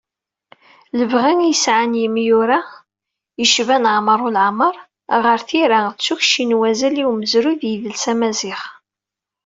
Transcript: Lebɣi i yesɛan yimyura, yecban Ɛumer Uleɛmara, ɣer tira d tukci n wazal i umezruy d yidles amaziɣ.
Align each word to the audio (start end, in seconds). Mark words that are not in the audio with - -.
Lebɣi 0.99 1.33
i 1.41 1.47
yesɛan 1.51 1.91
yimyura, 2.01 2.59
yecban 3.41 3.85
Ɛumer 3.95 4.19
Uleɛmara, 4.27 4.83
ɣer 5.25 5.39
tira 5.47 5.77
d 5.95 5.97
tukci 6.03 6.43
n 6.49 6.57
wazal 6.59 6.95
i 7.03 7.05
umezruy 7.09 7.55
d 7.57 7.61
yidles 7.69 8.03
amaziɣ. 8.11 8.61